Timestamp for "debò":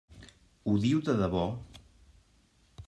1.21-1.45